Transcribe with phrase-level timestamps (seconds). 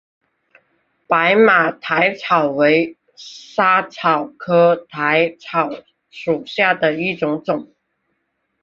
[1.05, 5.69] 白马薹草为莎草科薹草
[6.09, 7.71] 属下的一个种。